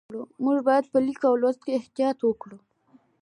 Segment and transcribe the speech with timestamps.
[0.43, 2.57] موږ باید په لیک او لوست کې احتیاط وکړو